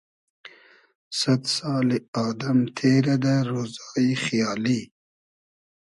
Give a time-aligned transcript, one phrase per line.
[1.19, 4.79] سئد سالی ادئم تېرۂ دۂ رۉزای خیالی